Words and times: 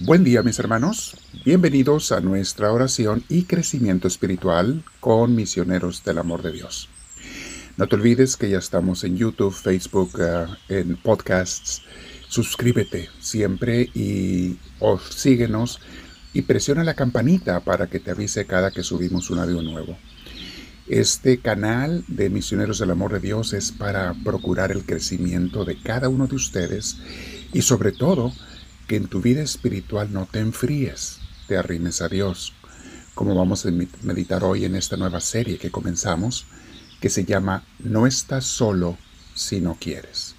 Buen 0.00 0.24
día 0.24 0.42
mis 0.42 0.58
hermanos, 0.58 1.16
bienvenidos 1.42 2.12
a 2.12 2.20
nuestra 2.20 2.70
oración 2.70 3.24
y 3.30 3.44
crecimiento 3.44 4.06
espiritual 4.08 4.84
con 5.00 5.34
misioneros 5.34 6.04
del 6.04 6.18
amor 6.18 6.42
de 6.42 6.52
Dios. 6.52 6.90
No 7.78 7.88
te 7.88 7.96
olvides 7.96 8.36
que 8.36 8.50
ya 8.50 8.58
estamos 8.58 9.04
en 9.04 9.16
YouTube, 9.16 9.54
Facebook, 9.54 10.10
uh, 10.16 10.54
en 10.68 10.96
podcasts. 10.96 11.80
Suscríbete 12.28 13.08
siempre 13.20 13.88
y 13.94 14.58
o 14.80 14.98
síguenos 14.98 15.80
y 16.34 16.42
presiona 16.42 16.84
la 16.84 16.92
campanita 16.92 17.60
para 17.60 17.86
que 17.86 17.98
te 17.98 18.10
avise 18.10 18.44
cada 18.44 18.72
que 18.72 18.82
subimos 18.82 19.30
un 19.30 19.38
audio 19.38 19.62
nuevo. 19.62 19.96
Este 20.88 21.38
canal 21.38 22.04
de 22.06 22.28
Misioneros 22.28 22.80
del 22.80 22.90
Amor 22.90 23.14
de 23.14 23.20
Dios 23.20 23.54
es 23.54 23.72
para 23.72 24.12
procurar 24.12 24.72
el 24.72 24.84
crecimiento 24.84 25.64
de 25.64 25.80
cada 25.80 26.10
uno 26.10 26.26
de 26.26 26.36
ustedes 26.36 26.98
y 27.54 27.62
sobre 27.62 27.92
todo 27.92 28.34
que 28.86 28.96
en 28.96 29.08
tu 29.08 29.20
vida 29.20 29.42
espiritual 29.42 30.12
no 30.12 30.26
te 30.26 30.40
enfríes, 30.40 31.18
te 31.48 31.56
arrimes 31.56 32.02
a 32.02 32.08
Dios, 32.08 32.52
como 33.14 33.34
vamos 33.34 33.66
a 33.66 33.70
meditar 34.02 34.44
hoy 34.44 34.64
en 34.64 34.74
esta 34.74 34.96
nueva 34.96 35.20
serie 35.20 35.58
que 35.58 35.70
comenzamos, 35.70 36.46
que 37.00 37.10
se 37.10 37.24
llama 37.24 37.64
No 37.78 38.06
estás 38.06 38.44
solo 38.44 38.98
si 39.34 39.60
no 39.60 39.76
quieres. 39.80 40.34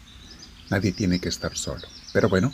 Nadie 0.69 0.91
tiene 0.91 1.19
que 1.19 1.29
estar 1.29 1.55
solo. 1.57 1.87
Pero 2.13 2.29
bueno, 2.29 2.53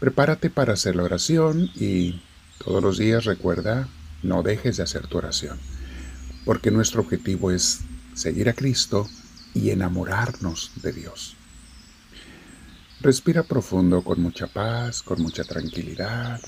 prepárate 0.00 0.50
para 0.50 0.74
hacer 0.74 0.96
la 0.96 1.04
oración 1.04 1.70
y 1.74 2.22
todos 2.64 2.82
los 2.82 2.98
días 2.98 3.24
recuerda, 3.24 3.88
no 4.22 4.42
dejes 4.42 4.76
de 4.76 4.82
hacer 4.82 5.06
tu 5.06 5.18
oración 5.18 5.58
porque 6.44 6.70
nuestro 6.70 7.00
objetivo 7.00 7.50
es 7.50 7.80
seguir 8.14 8.48
a 8.48 8.52
Cristo 8.52 9.08
y 9.54 9.70
enamorarnos 9.70 10.72
de 10.82 10.92
Dios. 10.92 11.36
Respira 13.04 13.42
profundo 13.42 14.02
con 14.02 14.22
mucha 14.22 14.46
paz, 14.46 15.02
con 15.02 15.20
mucha 15.20 15.44
tranquilidad. 15.44 16.40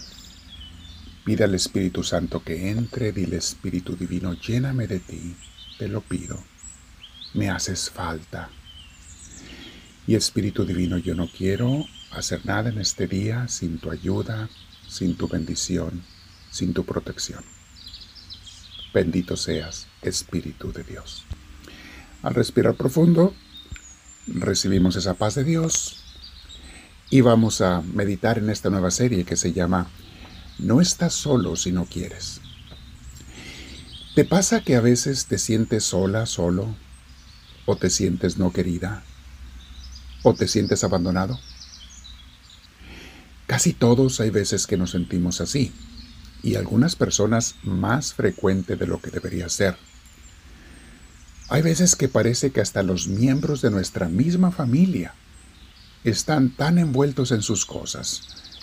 Pide 1.22 1.44
al 1.44 1.54
Espíritu 1.54 2.02
Santo 2.02 2.42
que 2.42 2.70
entre, 2.70 3.12
dile 3.12 3.36
Espíritu 3.36 3.94
Divino, 3.94 4.32
lléname 4.32 4.86
de 4.86 5.00
ti, 5.00 5.36
te 5.78 5.86
lo 5.86 6.00
pido. 6.00 6.42
Me 7.34 7.50
haces 7.50 7.90
falta. 7.90 8.48
Y 10.06 10.14
Espíritu 10.14 10.64
Divino, 10.64 10.96
yo 10.96 11.14
no 11.14 11.28
quiero 11.28 11.84
hacer 12.10 12.46
nada 12.46 12.70
en 12.70 12.78
este 12.78 13.06
día 13.06 13.48
sin 13.48 13.78
tu 13.78 13.90
ayuda, 13.90 14.48
sin 14.88 15.14
tu 15.14 15.28
bendición, 15.28 16.04
sin 16.50 16.72
tu 16.72 16.86
protección. 16.86 17.44
Bendito 18.94 19.36
seas, 19.36 19.88
Espíritu 20.00 20.72
de 20.72 20.84
Dios. 20.84 21.26
Al 22.22 22.34
respirar 22.34 22.76
profundo, 22.76 23.34
recibimos 24.26 24.96
esa 24.96 25.12
paz 25.12 25.34
de 25.34 25.44
Dios 25.44 26.02
y 27.10 27.20
vamos 27.20 27.60
a 27.60 27.82
meditar 27.82 28.38
en 28.38 28.50
esta 28.50 28.70
nueva 28.70 28.90
serie 28.90 29.24
que 29.24 29.36
se 29.36 29.52
llama 29.52 29.88
No 30.58 30.80
estás 30.80 31.14
solo 31.14 31.56
si 31.56 31.72
no 31.72 31.84
quieres. 31.84 32.40
¿Te 34.14 34.24
pasa 34.24 34.62
que 34.62 34.76
a 34.76 34.80
veces 34.80 35.26
te 35.26 35.38
sientes 35.38 35.84
sola, 35.84 36.26
solo? 36.26 36.74
¿O 37.66 37.76
te 37.76 37.90
sientes 37.90 38.38
no 38.38 38.52
querida? 38.52 39.04
¿O 40.22 40.34
te 40.34 40.48
sientes 40.48 40.82
abandonado? 40.84 41.38
Casi 43.46 43.72
todos 43.72 44.20
hay 44.20 44.30
veces 44.30 44.66
que 44.66 44.76
nos 44.76 44.90
sentimos 44.90 45.40
así 45.40 45.72
y 46.42 46.56
algunas 46.56 46.96
personas 46.96 47.54
más 47.62 48.14
frecuente 48.14 48.76
de 48.76 48.86
lo 48.86 49.00
que 49.00 49.10
debería 49.10 49.48
ser. 49.48 49.76
Hay 51.48 51.62
veces 51.62 51.94
que 51.94 52.08
parece 52.08 52.50
que 52.50 52.60
hasta 52.60 52.82
los 52.82 53.06
miembros 53.06 53.62
de 53.62 53.70
nuestra 53.70 54.08
misma 54.08 54.50
familia 54.50 55.14
están 56.10 56.50
tan 56.50 56.78
envueltos 56.78 57.32
en 57.32 57.42
sus 57.42 57.66
cosas, 57.66 58.22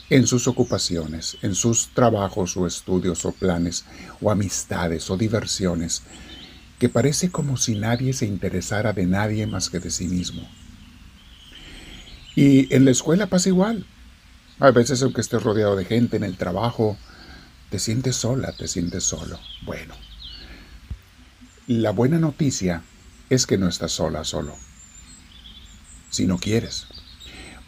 en 0.10 0.28
sus 0.28 0.48
ocupaciones, 0.48 1.38
en 1.42 1.56
sus 1.56 1.90
trabajos 1.90 2.56
o 2.56 2.66
estudios 2.66 3.26
o 3.26 3.34
planes 3.34 3.84
o 4.22 4.32
amistades 4.32 5.10
o 5.10 5.18
diversiones, 5.18 6.04
que 6.80 6.88
parece 6.88 7.32
como 7.32 7.58
si 7.58 7.76
nadie 7.76 8.14
se 8.14 8.26
interesara 8.26 8.94
de 8.94 9.06
nadie 9.06 9.46
más 9.46 9.70
que 9.70 9.80
de 9.80 9.92
sí 9.92 10.08
mismo. 10.08 10.50
Y 12.34 12.74
en 12.74 12.86
la 12.86 12.92
escuela 12.92 13.28
pasa 13.28 13.50
igual. 13.50 13.86
A 14.60 14.72
veces 14.72 15.04
aunque 15.04 15.22
estés 15.22 15.44
rodeado 15.44 15.76
de 15.76 15.84
gente 15.84 16.16
en 16.16 16.24
el 16.24 16.38
trabajo, 16.38 16.98
te 17.70 17.78
sientes 17.78 18.16
sola, 18.16 18.54
te 18.54 18.70
sientes 18.70 19.04
solo. 19.04 19.38
Bueno, 19.66 19.96
la 21.68 21.92
buena 21.92 22.20
noticia 22.20 22.84
es 23.30 23.46
que 23.46 23.58
no 23.58 23.68
estás 23.68 23.92
sola, 23.92 24.24
solo. 24.24 24.56
Si 26.10 26.26
no 26.26 26.38
quieres. 26.38 26.88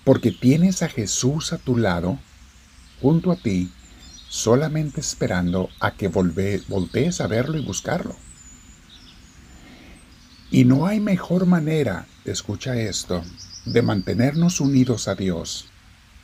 Porque 0.06 0.32
tienes 0.32 0.82
a 0.82 0.88
Jesús 0.88 1.52
a 1.52 1.58
tu 1.58 1.76
lado, 1.76 2.18
junto 3.02 3.32
a 3.32 3.36
ti, 3.36 3.70
solamente 4.30 5.02
esperando 5.02 5.70
a 5.80 5.92
que 5.92 6.08
voltees 6.08 7.20
a 7.20 7.28
verlo 7.28 7.58
y 7.58 7.66
buscarlo. 7.66 8.16
Y 10.52 10.64
no 10.64 10.86
hay 10.86 11.00
mejor 11.00 11.46
manera, 11.46 12.06
escucha 12.24 12.78
esto, 12.80 13.24
de 13.66 13.82
mantenernos 13.82 14.62
unidos 14.62 15.08
a 15.08 15.16
Dios, 15.16 15.66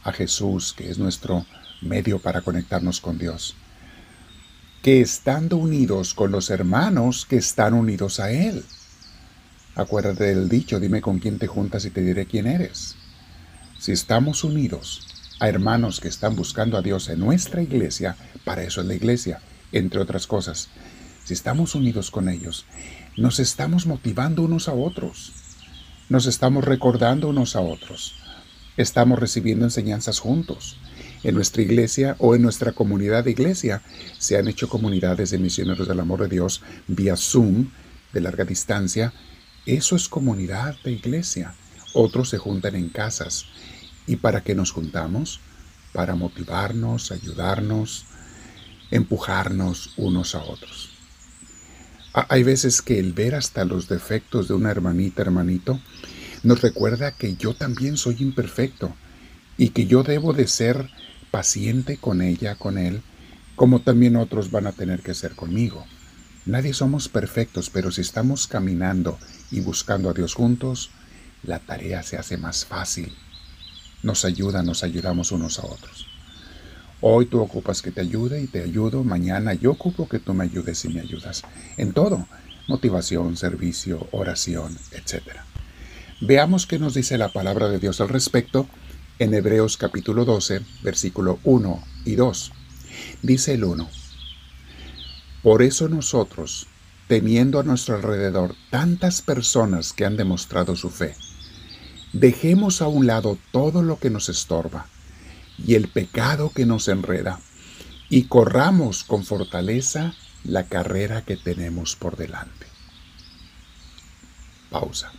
a 0.04 0.14
Jesús, 0.14 0.74
que 0.74 0.90
es 0.90 1.00
nuestro 1.00 1.46
medio 1.82 2.20
para 2.20 2.42
conectarnos 2.42 3.02
con 3.02 3.18
Dios, 3.18 3.56
que 4.84 5.02
estando 5.02 5.58
unidos 5.58 6.14
con 6.14 6.32
los 6.32 6.50
hermanos 6.50 7.26
que 7.26 7.38
están 7.38 7.74
unidos 7.74 8.20
a 8.20 8.32
Él. 8.32 8.64
Acuérdate 9.76 10.26
del 10.26 10.50
dicho, 10.50 10.80
dime 10.80 11.02
con 11.02 11.20
quién 11.20 11.40
te 11.40 11.48
juntas 11.48 11.86
y 11.86 11.90
te 11.90 12.02
diré 12.02 12.26
quién 12.26 12.46
eres. 12.46 12.96
Si 13.82 13.92
estamos 13.92 14.44
unidos 14.44 15.08
a 15.40 15.50
hermanos 15.50 16.00
que 16.00 16.08
están 16.08 16.36
buscando 16.36 16.78
a 16.78 16.84
Dios 16.84 17.10
en 17.10 17.20
nuestra 17.20 17.64
iglesia, 17.64 18.16
para 18.46 18.62
eso 18.62 18.82
es 18.82 18.86
la 18.86 18.94
iglesia, 18.94 19.42
entre 19.72 20.00
otras 20.00 20.28
cosas, 20.28 20.70
si 21.24 21.34
estamos 21.34 21.74
unidos 21.74 22.12
con 22.12 22.30
ellos, 22.30 22.68
nos 23.18 23.40
estamos 23.40 23.88
motivando 23.88 24.44
unos 24.44 24.68
a 24.68 24.74
otros, 24.74 25.34
nos 26.10 26.28
estamos 26.28 26.64
recordando 26.64 27.28
unos 27.28 27.56
a 27.56 27.62
otros, 27.62 28.14
estamos 28.78 29.18
recibiendo 29.18 29.66
enseñanzas 29.66 30.20
juntos, 30.20 30.78
en 31.24 31.34
nuestra 31.34 31.64
iglesia 31.64 32.16
o 32.20 32.36
en 32.36 32.44
nuestra 32.44 32.74
comunidad 32.74 33.24
de 33.24 33.32
iglesia. 33.32 33.82
Se 34.20 34.38
han 34.38 34.48
hecho 34.48 34.70
comunidades 34.70 35.32
de 35.32 35.40
misioneros 35.40 35.88
del 35.88 36.00
amor 36.00 36.22
de 36.22 36.28
Dios 36.28 36.62
vía 36.86 37.18
Zoom, 37.18 37.72
de 38.14 38.22
larga 38.22 38.46
distancia. 38.46 39.12
Eso 39.66 39.96
es 39.96 40.08
comunidad 40.08 40.76
de 40.84 40.92
iglesia. 40.92 41.56
Otros 41.94 42.30
se 42.30 42.38
juntan 42.38 42.76
en 42.76 42.90
casas. 42.90 43.46
¿Y 44.08 44.18
para 44.18 44.42
qué 44.42 44.56
nos 44.56 44.72
juntamos? 44.72 45.40
Para 45.94 46.16
motivarnos, 46.16 47.12
ayudarnos, 47.12 48.06
empujarnos 48.92 49.94
unos 49.98 50.36
a 50.36 50.44
otros. 50.44 50.90
Hay 52.14 52.44
veces 52.44 52.82
que 52.82 53.00
el 53.00 53.14
ver 53.14 53.36
hasta 53.36 53.64
los 53.64 53.88
defectos 53.88 54.48
de 54.48 54.54
una 54.54 54.72
hermanita, 54.72 55.22
hermanito, 55.22 55.80
nos 56.44 56.62
recuerda 56.62 57.12
que 57.12 57.36
yo 57.36 57.54
también 57.54 57.98
soy 57.98 58.18
imperfecto 58.20 58.94
y 59.58 59.70
que 59.70 59.86
yo 59.86 60.04
debo 60.04 60.34
de 60.34 60.48
ser 60.48 60.90
paciente 61.30 61.98
con 61.98 62.22
ella, 62.22 62.56
con 62.56 62.78
él, 62.78 63.02
como 63.56 63.82
también 63.82 64.16
otros 64.16 64.52
van 64.52 64.68
a 64.68 64.72
tener 64.74 65.02
que 65.02 65.14
ser 65.14 65.36
conmigo. 65.36 65.86
Nadie 66.46 66.74
somos 66.74 67.08
perfectos, 67.08 67.70
pero 67.70 67.92
si 67.92 68.02
estamos 68.02 68.48
caminando 68.48 69.20
y 69.52 69.62
buscando 69.62 70.10
a 70.10 70.14
Dios 70.14 70.34
juntos, 70.34 70.90
la 71.44 71.60
tarea 71.60 72.04
se 72.04 72.18
hace 72.18 72.38
más 72.38 72.66
fácil. 72.66 73.16
Nos 74.04 74.26
ayuda, 74.26 74.64
nos 74.64 74.84
ayudamos 74.84 75.32
unos 75.32 75.60
a 75.60 75.66
otros. 75.66 76.08
Hoy 77.02 77.26
tú 77.26 77.42
ocupas 77.42 77.82
que 77.82 77.92
te 77.92 78.02
ayude 78.02 78.42
y 78.42 78.48
te 78.48 78.62
ayudo. 78.62 79.04
Mañana 79.04 79.54
yo 79.54 79.72
ocupo 79.72 80.08
que 80.08 80.20
tú 80.20 80.34
me 80.34 80.44
ayudes 80.44 80.86
y 80.86 80.90
me 80.90 81.02
ayudas. 81.02 81.44
En 81.78 81.94
todo, 81.94 82.28
motivación, 82.68 83.38
servicio, 83.38 84.08
oración, 84.12 84.78
etc. 84.92 85.24
Veamos 86.22 86.68
qué 86.68 86.78
nos 86.78 86.94
dice 86.94 87.18
la 87.18 87.30
palabra 87.30 87.70
de 87.70 87.80
Dios 87.80 88.02
al 88.02 88.10
respecto 88.10 88.68
en 89.18 89.34
Hebreos 89.34 89.78
capítulo 89.78 90.26
12, 90.26 90.62
versículo 90.84 91.40
1 91.44 91.84
y 92.06 92.16
2. 92.16 92.52
Dice 93.24 93.54
el 93.54 93.64
1, 93.64 93.90
Por 95.42 95.64
eso 95.64 95.90
nosotros, 95.90 96.68
teniendo 97.08 97.60
a 97.60 97.64
nuestro 97.64 97.96
alrededor 97.96 98.56
tantas 98.70 99.22
personas 99.22 99.94
que 99.94 100.06
han 100.06 100.18
demostrado 100.18 100.76
su 100.76 100.92
fe, 100.92 101.16
dejemos 102.14 102.82
a 102.82 102.88
un 102.88 103.08
lado 103.08 103.38
todo 103.52 103.82
lo 103.82 103.98
que 104.00 104.10
nos 104.10 104.30
estorba 104.30 104.88
y 105.58 105.76
el 105.76 105.88
pecado 105.88 106.52
que 106.54 106.66
nos 106.66 106.88
enreda, 106.88 107.40
y 108.10 108.24
corramos 108.24 109.04
con 109.04 109.24
fortaleza 109.24 110.14
la 110.44 110.66
carrera 110.66 111.24
que 111.24 111.38
tenemos 111.38 111.96
por 111.96 112.18
delante. 112.18 112.66
Pausa. 114.70 115.12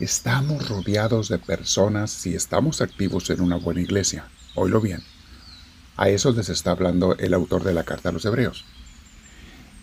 Estamos 0.00 0.68
rodeados 0.68 1.28
de 1.28 1.38
personas 1.38 2.10
si 2.10 2.34
estamos 2.34 2.80
activos 2.80 3.30
en 3.30 3.40
una 3.40 3.56
buena 3.56 3.80
iglesia. 3.80 4.26
Oílo 4.54 4.80
bien. 4.80 5.02
A 5.96 6.08
eso 6.08 6.32
les 6.32 6.48
está 6.48 6.72
hablando 6.72 7.16
el 7.18 7.32
autor 7.32 7.62
de 7.62 7.72
la 7.72 7.84
carta 7.84 8.08
a 8.08 8.12
los 8.12 8.24
hebreos. 8.24 8.64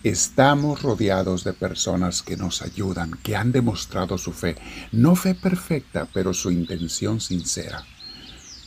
Estamos 0.04 0.82
rodeados 0.82 1.44
de 1.44 1.54
personas 1.54 2.24
que 2.24 2.36
nos 2.36 2.64
ayudan, 2.64 3.12
que 3.22 3.36
han 3.36 3.52
demostrado 3.52 4.18
su 4.18 4.34
fe. 4.34 4.56
No 4.92 5.16
fe 5.16 5.36
perfecta, 5.36 6.08
pero 6.12 6.34
su 6.34 6.50
intención 6.50 7.22
sincera. 7.22 7.86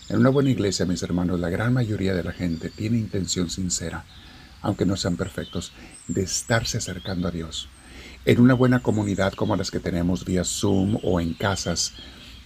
En 0.08 0.20
una 0.20 0.30
buena 0.30 0.50
iglesia, 0.50 0.86
mis 0.86 1.02
hermanos, 1.02 1.40
la 1.40 1.50
gran 1.50 1.72
mayoría 1.72 2.14
de 2.14 2.22
la 2.22 2.30
gente 2.30 2.70
tiene 2.70 2.98
intención 2.98 3.50
sincera, 3.50 4.04
aunque 4.62 4.86
no 4.86 4.96
sean 4.96 5.16
perfectos, 5.16 5.72
de 6.06 6.22
estarse 6.22 6.78
acercando 6.78 7.26
a 7.26 7.32
Dios. 7.32 7.68
En 8.26 8.38
una 8.38 8.54
buena 8.54 8.80
comunidad 8.80 9.32
como 9.32 9.56
las 9.56 9.72
que 9.72 9.80
tenemos 9.80 10.24
vía 10.24 10.44
Zoom 10.44 11.00
o 11.02 11.20
en 11.20 11.34
casas 11.34 11.94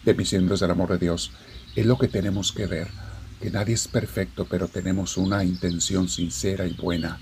de 0.07 0.15
misioneros 0.15 0.61
del 0.61 0.71
amor 0.71 0.93
de 0.93 0.99
Dios, 0.99 1.31
es 1.77 1.85
lo 1.85 1.99
que 1.99 2.09
tenemos 2.09 2.53
que 2.53 2.65
ver, 2.65 2.89
que 3.43 3.51
nadie 3.51 3.75
es 3.75 3.87
perfecto, 3.87 4.47
pero 4.49 4.67
tenemos 4.67 5.19
una 5.19 5.45
intención 5.45 6.09
sincera 6.09 6.67
y 6.67 6.73
buena 6.73 7.21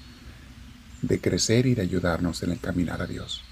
de 1.02 1.20
crecer 1.20 1.66
y 1.66 1.74
de 1.74 1.82
ayudarnos 1.82 2.42
en 2.42 2.52
el 2.52 2.60
caminar 2.60 3.02
a 3.02 3.06
Dios. 3.06 3.42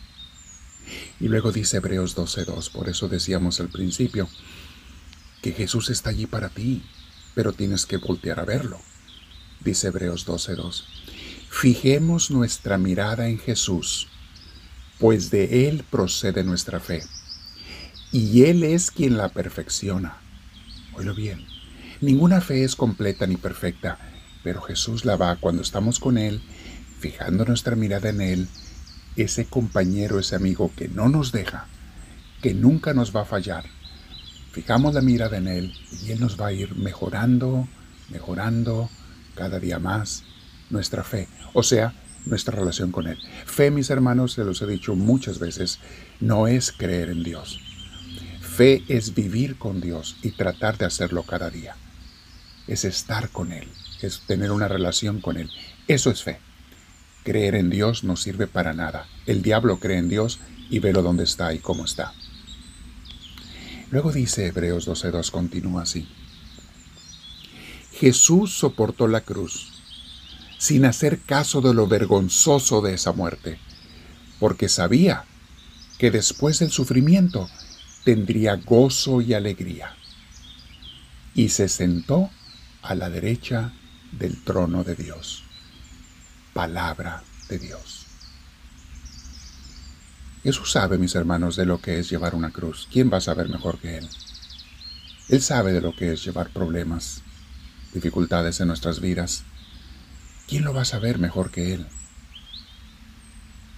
Y 1.21 1.29
luego 1.29 1.53
dice 1.53 1.79
Hebreos 1.79 2.17
12.2, 2.17 2.71
por 2.71 2.89
eso 2.89 3.09
decíamos 3.09 3.61
al 3.61 3.69
principio, 3.69 4.29
que 5.43 5.53
Jesús 5.53 5.91
está 5.91 6.11
allí 6.11 6.27
para 6.27 6.49
ti, 6.49 6.83
pero 7.35 7.53
tienes 7.53 7.87
que 7.87 7.99
voltear 7.99 8.41
a 8.41 8.45
verlo. 8.45 8.79
Dice 9.61 9.89
Hebreos 9.89 10.27
12.2, 10.27 10.85
fijemos 11.51 12.31
nuestra 12.31 12.79
mirada 12.79 13.29
en 13.29 13.39
Jesús, 13.39 14.09
pues 14.99 15.31
de 15.31 15.69
Él 15.69 15.85
procede 15.91 16.45
nuestra 16.45 16.81
fe, 16.81 17.03
y 18.13 18.45
Él 18.45 18.63
es 18.63 18.91
quien 18.91 19.17
la 19.17 19.31
perfecciona. 19.31 20.19
Oílo 20.95 21.15
bien, 21.15 21.47
ninguna 22.01 22.41
fe 22.41 22.65
es 22.65 22.77
completa 22.77 23.27
ni 23.27 23.37
perfecta, 23.37 23.99
pero 24.43 24.61
Jesús 24.61 25.05
la 25.05 25.17
va 25.17 25.37
cuando 25.37 25.63
estamos 25.63 25.99
con 25.99 26.19
Él, 26.19 26.43
fijando 26.99 27.45
nuestra 27.45 27.77
mirada 27.77 28.11
en 28.11 28.21
Él, 28.21 28.49
ese 29.17 29.47
compañero, 29.47 30.19
ese 30.19 30.37
amigo 30.37 30.71
que 30.77 30.89
no 30.89 31.09
nos 31.09 31.33
deja, 31.33 31.67
que 32.43 32.55
nunca 32.55 32.95
nos 32.95 33.15
va 33.15 33.23
a 33.23 33.27
fallar. 33.27 33.65
Fijamos 34.53 34.95
la 34.95 35.01
mirada 35.01 35.37
en 35.37 35.49
Él 35.49 35.75
y 36.05 36.13
Él 36.13 36.21
nos 36.21 36.41
va 36.41 36.49
a 36.49 36.53
ir 36.53 36.75
mejorando, 36.77 37.69
mejorando 38.11 38.89
cada 39.35 39.59
día 39.59 39.79
más 39.79 40.25
nuestra 40.71 41.05
fe, 41.05 41.29
o 41.53 41.63
sea, 41.63 41.93
nuestra 42.27 42.57
relación 42.57 42.91
con 42.91 43.07
Él. 43.07 43.19
Fe, 43.45 43.71
mis 43.71 43.91
hermanos, 43.91 44.33
se 44.33 44.45
los 44.45 44.63
he 44.63 44.67
dicho 44.67 44.95
muchas 44.95 45.39
veces, 45.39 45.79
no 46.21 46.47
es 46.47 46.73
creer 46.73 47.11
en 47.11 47.23
Dios. 47.23 47.61
Fe 48.41 48.85
es 48.89 49.15
vivir 49.15 49.57
con 49.57 49.81
Dios 49.81 50.17
y 50.23 50.31
tratar 50.31 50.79
de 50.79 50.87
hacerlo 50.87 51.25
cada 51.25 51.51
día. 51.51 51.77
Es 52.67 52.85
estar 52.85 53.31
con 53.31 53.53
Él, 53.53 53.69
es 54.01 54.21
tener 54.27 54.53
una 54.53 54.69
relación 54.69 55.21
con 55.21 55.37
Él. 55.37 55.51
Eso 55.89 56.11
es 56.11 56.23
fe. 56.23 56.39
Creer 57.25 57.55
en 57.55 57.71
Dios 57.71 58.05
no 58.05 58.17
sirve 58.17 58.47
para 58.47 58.75
nada. 58.75 59.07
El 59.25 59.41
diablo 59.41 59.81
cree 59.81 59.97
en 59.97 60.11
Dios 60.11 60.41
y 60.69 60.79
velo 60.79 61.03
dónde 61.03 61.25
está 61.25 61.55
y 61.55 61.59
cómo 61.59 61.87
está. 61.87 62.13
Luego 63.91 64.13
dice 64.13 64.47
Hebreos 64.47 64.87
12.2, 64.87 65.31
continúa 65.31 65.83
así. 65.83 66.07
Jesús 67.93 68.53
soportó 68.53 69.09
la 69.09 69.23
cruz 69.23 69.73
sin 70.59 70.85
hacer 70.85 71.21
caso 71.21 71.63
de 71.63 71.73
lo 71.73 71.87
vergonzoso 71.87 72.83
de 72.83 72.95
esa 72.95 73.13
muerte, 73.13 73.59
porque 74.39 74.69
sabía 74.69 75.25
que 75.99 76.11
después 76.11 76.59
del 76.59 76.71
sufrimiento 76.71 77.49
tendría 78.05 78.57
gozo 78.57 79.23
y 79.23 79.33
alegría. 79.33 79.97
Y 81.35 81.49
se 81.49 81.69
sentó 81.69 82.31
a 82.83 82.95
la 82.95 83.09
derecha 83.09 83.73
del 84.13 84.43
trono 84.43 84.85
de 84.85 84.95
Dios 84.95 85.44
palabra 86.55 87.23
de 87.49 87.59
Dios. 87.59 88.07
Jesús 90.45 90.71
sabe, 90.71 90.99
mis 90.99 91.15
hermanos, 91.15 91.57
de 91.57 91.67
lo 91.67 91.81
que 91.81 91.99
es 91.99 92.09
llevar 92.09 92.35
una 92.35 92.51
cruz. 92.51 92.89
¿Quién 92.91 93.11
va 93.13 93.19
a 93.19 93.23
saber 93.23 93.49
mejor 93.49 93.79
que 93.79 93.99
Él? 93.99 94.09
Él 95.29 95.43
sabe 95.43 95.73
de 95.73 95.81
lo 95.81 95.97
que 95.97 96.13
es 96.13 96.25
llevar 96.25 96.51
problemas, 96.51 97.23
dificultades 97.93 98.61
en 98.61 98.69
nuestras 98.69 99.01
vidas. 99.01 99.43
¿Quién 100.47 100.65
lo 100.65 100.75
va 100.75 100.83
a 100.83 100.87
saber 100.87 101.19
mejor 101.19 101.51
que 101.51 101.75
Él? 101.75 101.87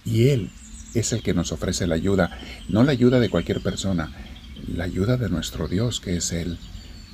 Y 0.03 0.29
Él 0.29 0.51
es 0.93 1.13
el 1.13 1.23
que 1.23 1.33
nos 1.33 1.51
ofrece 1.51 1.87
la 1.87 1.95
ayuda, 1.95 2.37
no 2.67 2.83
la 2.83 2.91
ayuda 2.91 3.19
de 3.19 3.29
cualquier 3.29 3.61
persona, 3.61 4.11
la 4.67 4.83
ayuda 4.83 5.17
de 5.17 5.29
nuestro 5.29 5.67
Dios, 5.67 5.99
que 6.01 6.17
es 6.17 6.31
Él, 6.33 6.59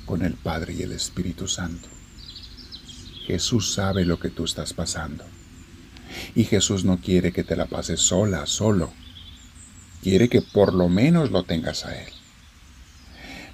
con 0.04 0.22
el 0.22 0.34
Padre 0.34 0.74
y 0.74 0.82
el 0.82 0.92
Espíritu 0.92 1.48
Santo. 1.48 1.88
Jesús 3.26 3.72
sabe 3.72 4.04
lo 4.04 4.18
que 4.18 4.30
tú 4.30 4.44
estás 4.44 4.74
pasando. 4.74 5.24
Y 6.34 6.44
Jesús 6.44 6.84
no 6.84 6.98
quiere 6.98 7.32
que 7.32 7.44
te 7.44 7.56
la 7.56 7.66
pases 7.66 8.00
sola, 8.00 8.46
solo. 8.46 8.92
Quiere 10.02 10.28
que 10.28 10.42
por 10.42 10.74
lo 10.74 10.88
menos 10.88 11.30
lo 11.30 11.44
tengas 11.44 11.84
a 11.84 11.98
Él. 12.00 12.12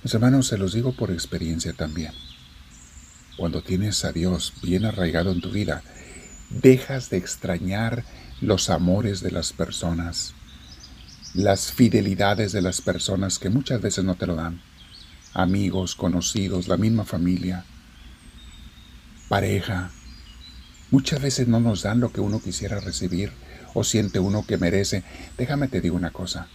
Mis 0.03 0.15
hermanos, 0.15 0.47
se 0.47 0.59
los 0.59 0.73
digo 0.73 0.93
por 0.93 1.11
experiencia 1.11 1.73
también. 1.73 2.13
Cuando 3.37 3.63
tienes 3.63 4.05
a 4.05 4.13
Dios 4.13 4.55
bien 4.63 4.85
arraigado 4.85 5.31
en 5.31 5.41
tu 5.41 5.51
vida, 5.51 5.83
dejas 6.51 7.11
de 7.11 7.19
extrañar 7.19 8.05
los 8.41 8.71
amores 8.71 9.21
de 9.21 9.31
las 9.31 9.53
personas, 9.53 10.35
las 11.35 11.73
fidelidades 11.73 12.53
de 12.53 12.63
las 12.63 12.81
personas 12.81 13.39
que 13.39 13.51
muchas 13.51 13.81
veces 13.81 14.05
no 14.05 14.15
te 14.17 14.27
lo 14.27 14.35
dan. 14.35 14.61
Amigos, 15.33 15.95
conocidos, 15.95 16.67
la 16.67 16.77
misma 16.77 17.05
familia, 17.05 17.65
pareja, 19.29 19.91
Muchas 20.91 21.23
veces 21.23 21.47
no 21.47 21.61
nos 21.61 21.83
dan 21.83 22.01
lo 22.01 22.13
que 22.13 22.21
uno 22.21 22.41
quisiera 22.43 22.81
recibir 22.81 23.33
o 23.75 23.85
siente 23.85 24.19
uno 24.19 24.45
que 24.47 24.59
merece. 24.59 25.05
Déjame 25.39 25.69
te 25.69 25.81
digo 25.81 25.97
una 25.97 26.11
cosa. 26.11 26.49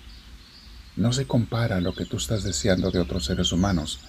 No 0.98 1.14
se 1.14 1.26
compara 1.26 1.80
lo 1.80 1.94
que 1.94 2.06
tú 2.06 2.18
estás 2.18 2.44
deseando 2.44 2.92
de 2.92 3.00
otros 3.00 3.26
seres 3.26 3.52
humanos 3.52 4.00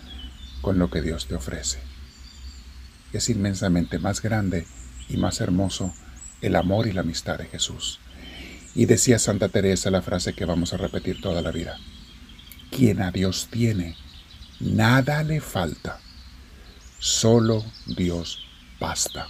con 0.62 0.78
lo 0.78 0.90
que 0.90 1.02
Dios 1.02 1.26
te 1.26 1.34
ofrece. 1.34 1.78
Es 3.12 3.28
inmensamente 3.28 3.98
más 3.98 4.20
grande 4.20 4.66
y 5.08 5.16
más 5.16 5.40
hermoso 5.40 5.94
el 6.40 6.56
amor 6.56 6.86
y 6.86 6.92
la 6.92 7.02
amistad 7.02 7.38
de 7.38 7.46
Jesús. 7.46 8.00
Y 8.74 8.86
decía 8.86 9.18
Santa 9.18 9.48
Teresa 9.48 9.90
la 9.90 10.02
frase 10.02 10.34
que 10.34 10.44
vamos 10.44 10.72
a 10.72 10.76
repetir 10.76 11.20
toda 11.20 11.40
la 11.40 11.50
vida. 11.50 11.78
Quien 12.70 13.00
a 13.00 13.10
Dios 13.10 13.48
tiene, 13.50 13.96
nada 14.60 15.22
le 15.22 15.40
falta. 15.40 16.00
Solo 16.98 17.64
Dios 17.86 18.40
basta. 18.80 19.28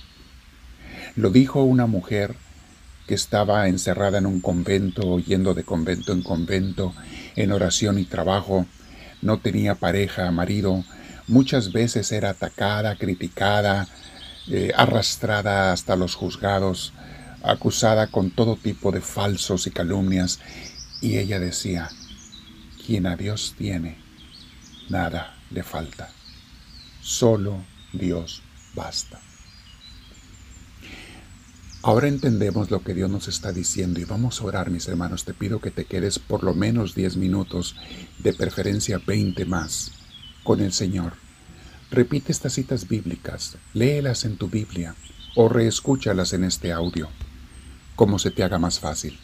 Lo 1.16 1.30
dijo 1.30 1.62
una 1.62 1.87
mujer 1.87 2.37
que 3.06 3.14
estaba 3.14 3.68
encerrada 3.68 4.18
en 4.18 4.26
un 4.26 4.42
convento, 4.42 5.18
yendo 5.18 5.54
de 5.54 5.64
convento 5.64 6.12
en 6.12 6.23
convento, 6.23 6.92
en 7.37 7.52
oración 7.52 7.99
y 7.99 8.04
trabajo, 8.04 8.66
no 9.23 9.38
tenía 9.38 9.76
pareja, 9.76 10.30
marido, 10.30 10.85
muchas 11.26 11.73
veces 11.73 12.12
era 12.12 12.30
atacada, 12.30 12.96
criticada, 12.96 13.88
eh, 14.49 14.73
arrastrada 14.76 15.73
hasta 15.73 15.96
los 15.96 16.14
juzgados, 16.14 16.92
acusada 17.42 18.08
con 18.08 18.30
todo 18.30 18.56
tipo 18.56 18.92
de 18.92 19.00
falsos 19.00 19.66
y 19.66 19.70
calumnias, 19.70 20.40
y 21.00 21.16
ella 21.16 21.40
decía, 21.40 21.88
quien 22.85 23.06
a 23.06 23.16
Dios 23.16 23.54
tiene, 23.56 23.96
nada 24.90 25.35
le 25.50 25.62
falta, 25.62 26.11
solo 27.00 27.64
Dios 27.94 28.42
basta. 28.75 29.18
Ahora 31.83 32.09
entendemos 32.09 32.71
lo 32.71 32.83
que 32.83 32.95
Dios 32.95 33.11
nos 33.11 33.28
está 33.28 33.52
diciendo 33.52 34.00
y 34.00 34.04
vamos 34.04 34.40
a 34.40 34.45
orar, 34.45 34.71
mis 34.71 34.88
hermanos. 34.88 35.25
Te 35.25 35.35
pido 35.35 35.61
que 35.61 35.71
te 35.71 35.85
quedes 35.85 36.18
por 36.18 36.42
lo 36.42 36.52
menos 36.52 36.95
10 36.95 37.16
minutos, 37.16 37.76
de 38.18 38.33
preferencia 38.33 39.00
20 39.04 39.45
más, 39.45 39.92
con 40.42 40.61
el 40.61 40.73
Señor. 40.73 41.12
Repite 41.90 42.33
estas 42.33 42.54
citas 42.54 42.88
bíblicas, 42.88 43.56
léelas 43.73 44.25
en 44.25 44.37
tu 44.37 44.49
Biblia 44.49 44.97
o 45.37 45.49
reescúchalas 45.49 46.33
en 46.33 46.42
este 46.42 46.73
audio, 46.73 47.09
como 47.95 48.18
se 48.18 48.33
te 48.33 48.42
haga 48.42 48.59
más 48.59 48.80
fácil. 48.80 49.18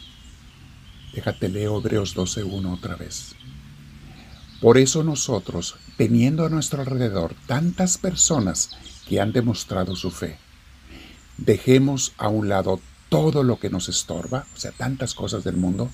Déjate 1.13 1.49
leo 1.49 1.79
Hebreos 1.79 2.15
12.1 2.15 2.73
otra 2.73 2.95
vez. 2.95 3.35
Por 4.61 4.77
eso 4.77 5.03
nosotros, 5.03 5.75
teniendo 5.97 6.45
a 6.45 6.49
nuestro 6.49 6.81
alrededor 6.81 7.35
tantas 7.47 7.97
personas 7.97 8.69
que 9.09 9.19
han 9.19 9.33
demostrado 9.33 9.95
su 9.97 10.09
fe, 10.09 10.37
dejemos 11.37 12.13
a 12.17 12.27
un 12.27 12.49
lado 12.49 12.79
todo 13.09 13.43
lo 13.43 13.59
que 13.59 13.69
nos 13.69 13.89
estorba, 13.89 14.45
o 14.55 14.59
sea, 14.59 14.71
tantas 14.71 15.13
cosas 15.13 15.43
del 15.43 15.57
mundo, 15.57 15.89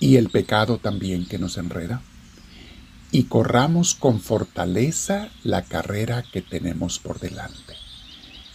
y 0.00 0.16
el 0.16 0.30
pecado 0.30 0.78
también 0.78 1.26
que 1.26 1.38
nos 1.38 1.56
enreda, 1.58 2.02
y 3.10 3.24
corramos 3.24 3.94
con 3.94 4.20
fortaleza 4.20 5.30
la 5.42 5.62
carrera 5.62 6.24
que 6.32 6.42
tenemos 6.42 6.98
por 6.98 7.20
delante. 7.20 7.74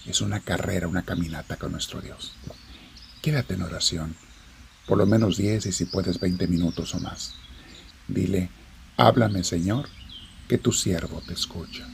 Es 0.05 0.21
una 0.21 0.39
carrera, 0.41 0.87
una 0.87 1.03
caminata 1.03 1.57
con 1.57 1.71
nuestro 1.71 2.01
Dios. 2.01 2.33
Quédate 3.21 3.53
en 3.53 3.63
oración, 3.63 4.15
por 4.87 4.97
lo 4.97 5.05
menos 5.05 5.37
10 5.37 5.67
y 5.67 5.71
si 5.71 5.85
puedes 5.85 6.19
20 6.19 6.47
minutos 6.47 6.95
o 6.95 6.99
más. 6.99 7.33
Dile, 8.07 8.49
háblame 8.97 9.43
Señor, 9.43 9.87
que 10.47 10.57
tu 10.57 10.71
siervo 10.71 11.21
te 11.25 11.33
escucha. 11.33 11.87